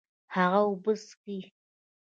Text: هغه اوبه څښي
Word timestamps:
هغه 0.35 0.59
اوبه 0.67 0.93
څښي 1.05 1.37